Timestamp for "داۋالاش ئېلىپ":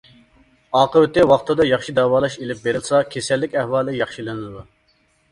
1.99-2.63